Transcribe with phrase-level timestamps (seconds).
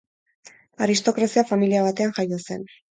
[0.87, 2.71] Aristokraziako familia batean jaio zen.